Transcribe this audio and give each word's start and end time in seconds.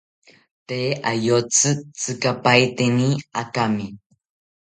Tee 0.67 0.89
ayotzi 1.11 1.69
tzikapaeteni 1.99 3.09
akami 3.41 3.85